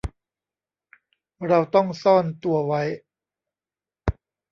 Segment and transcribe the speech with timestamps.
[1.47, 2.81] เราต้องซ่อนตัวไว้